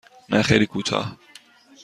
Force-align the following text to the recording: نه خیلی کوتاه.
نه 0.29 0.41
خیلی 0.43 0.65
کوتاه. 0.67 1.17